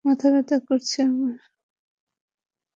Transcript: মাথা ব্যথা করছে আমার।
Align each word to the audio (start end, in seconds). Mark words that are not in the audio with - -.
মাথা 0.05 0.27
ব্যথা 0.33 0.57
করছে 0.67 0.97
আমার। 1.03 1.35